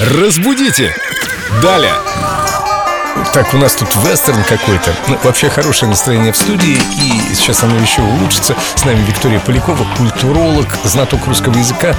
Разбудите! 0.00 0.94
Далее! 1.60 1.94
Так, 3.34 3.52
у 3.52 3.56
нас 3.56 3.74
тут 3.74 3.88
вестерн 3.96 4.44
какой-то. 4.44 4.94
Ну, 5.08 5.18
вообще 5.24 5.50
хорошее 5.50 5.90
настроение 5.90 6.32
в 6.32 6.36
студии, 6.36 6.78
и 7.02 7.34
сейчас 7.34 7.64
оно 7.64 7.76
еще 7.76 8.00
улучшится. 8.02 8.54
С 8.76 8.84
нами 8.84 9.04
Виктория 9.04 9.40
Полякова, 9.40 9.84
культуролог, 9.96 10.68
знаток 10.84 11.26
русского 11.26 11.58
языка. 11.58 11.96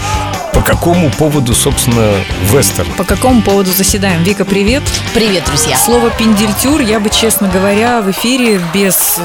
По 0.53 0.61
какому 0.61 1.11
поводу, 1.11 1.53
собственно, 1.53 2.13
вестерн? 2.51 2.91
По 2.93 3.03
какому 3.03 3.41
поводу 3.41 3.71
заседаем? 3.71 4.23
Вика, 4.23 4.45
привет. 4.45 4.83
Привет, 5.13 5.43
друзья. 5.45 5.77
Слово 5.77 6.09
«пендельтюр» 6.09 6.81
я 6.81 6.99
бы, 7.01 7.09
честно 7.09 7.49
говоря, 7.49 8.01
в 8.01 8.09
эфире 8.11 8.61
без, 8.73 9.19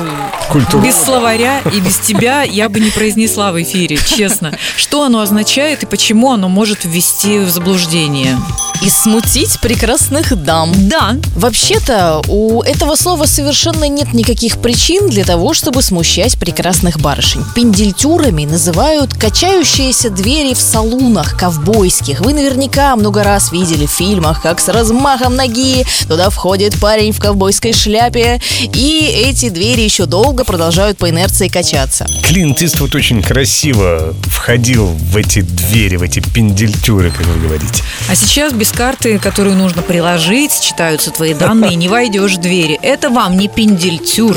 Культуролога. 0.50 0.86
без 0.86 1.00
словаря 1.00 1.61
и 1.72 1.80
без 1.80 1.98
тебя 1.98 2.43
я 2.43 2.68
бы 2.68 2.80
не 2.80 2.91
произнесла 2.91 3.52
в 3.52 3.62
эфире, 3.62 3.96
честно. 3.96 4.59
Что 4.77 5.04
оно 5.04 5.20
означает 5.20 5.84
и 5.84 5.86
почему 5.86 6.32
оно 6.32 6.48
может 6.48 6.84
ввести 6.84 7.38
в 7.38 7.50
заблуждение? 7.50 8.36
И 8.85 8.91
смутить 8.91 9.61
прекрасных 9.61 10.37
дам. 10.45 10.73
Да, 10.88 11.16
Вообще-то, 11.34 12.23
у 12.29 12.62
этого 12.62 12.97
слова 12.97 13.25
совершенно 13.27 13.88
нет 13.88 14.12
никаких 14.12 14.59
причин 14.59 15.09
для 15.09 15.25
того, 15.25 15.55
чтобы 15.55 15.83
смущать 15.83 16.38
прекрасных 16.38 17.01
барышень. 17.01 17.45
Пендельтюрами 17.55 18.45
называют 18.45 19.15
качающиеся 19.15 20.11
двери 20.11 20.55
в 20.55 20.61
салунах 20.61 21.37
ковбойских. 21.39 22.20
Вы 22.20 22.34
наверняка 22.34 22.95
много 22.97 23.25
раз 23.25 23.52
видели 23.52 23.87
в 23.87 23.91
фильмах, 23.91 24.42
как 24.42 24.61
с 24.61 24.69
размахом 24.69 25.34
ноги 25.34 25.87
туда 26.06 26.28
входит 26.28 26.78
парень 26.78 27.12
в 27.12 27.19
ковбойской 27.20 27.73
шляпе, 27.73 28.41
и 28.61 29.11
эти 29.27 29.48
двери 29.48 29.80
еще 29.80 30.06
долго 30.06 30.45
продолжают 30.45 30.98
по 30.98 31.09
инерции 31.09 31.48
качаться. 31.48 32.06
Клинт 32.23 32.62
Иствуд 32.62 32.95
очень 32.95 33.23
красиво 33.23 34.14
входил 34.25 34.87
в 34.87 35.16
эти 35.16 35.41
двери, 35.41 35.97
в 35.97 36.03
эти 36.03 36.20
пендельтюры, 36.20 37.11
как 37.11 37.27
вы 37.27 37.41
говорите. 37.41 37.83
а 38.09 38.14
сейчас 38.14 38.53
без 38.53 38.73
карты, 38.74 39.19
которую 39.19 39.56
нужно 39.56 39.83
приложить, 39.83 40.60
читаются 40.60 41.10
твои 41.10 41.34
данные, 41.34 41.75
не 41.77 41.89
войдешь 41.89 42.36
в 42.36 42.41
двери. 42.41 42.78
Это 42.83 43.08
вам 43.08 43.36
не 43.36 43.48
пендельтюр. 43.48 44.36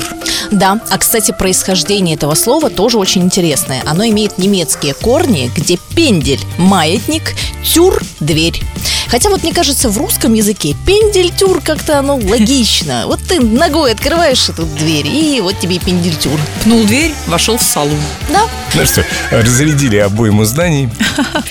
Да, 0.52 0.80
а 0.90 0.98
кстати, 0.98 1.34
происхождение 1.38 2.16
этого 2.16 2.36
слова 2.36 2.70
тоже 2.70 2.98
очень 2.98 3.24
интересное. 3.24 3.82
Оно 3.86 4.06
имеет 4.08 4.38
немецкие 4.38 4.94
корни, 4.94 5.52
где 5.56 5.78
пендель– 5.96 6.42
маятник, 6.58 7.36
тюр– 7.64 8.02
дверь. 8.20 8.62
Хотя 9.08 9.30
вот 9.30 9.44
мне 9.44 9.54
кажется, 9.54 9.90
в 9.90 9.98
русском 9.98 10.34
языке 10.34 10.76
пендель-тюр 10.86 11.62
как-то 11.62 12.00
оно 12.00 12.16
логично. 12.24 13.04
Вот 13.08 13.20
ты 13.28 13.40
ногой 13.40 13.92
открываешь 13.92 14.50
эту 14.50 14.64
дверь, 14.66 15.08
и 15.08 15.42
вот 15.42 15.60
тебе 15.60 15.76
и 15.76 15.80
пендель-тюр. 15.80 16.40
Пнул 16.64 16.84
дверь, 16.84 17.14
вошел 17.28 17.58
в 17.58 17.64
салон. 17.64 18.00
Да, 18.30 18.44
Ну 18.74 18.86
что, 18.86 19.04
разрядили 19.32 19.98
обойму 19.98 20.46
зданий. 20.46 20.90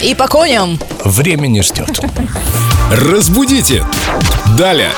и 0.00 0.14
по 0.14 0.28
коням. 0.28 0.78
Время 1.05 1.47
не 1.47 1.62
ждет. 1.62 2.00
Разбудите! 2.91 3.84
Далее! 4.56 4.91